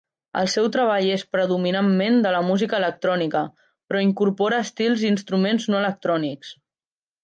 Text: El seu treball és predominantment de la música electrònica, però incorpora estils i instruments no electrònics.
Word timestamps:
El 0.39 0.47
seu 0.53 0.69
treball 0.75 1.09
és 1.15 1.25
predominantment 1.35 2.17
de 2.25 2.33
la 2.37 2.41
música 2.49 2.79
electrònica, 2.81 3.45
però 3.91 4.05
incorpora 4.09 4.67
estils 4.69 5.09
i 5.09 5.11
instruments 5.15 5.73
no 5.73 5.83
electrònics. 5.87 6.61